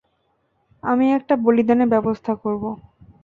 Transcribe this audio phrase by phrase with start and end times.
[0.83, 2.69] আমি একটা বলিদানের ব্যবস্থা করবো।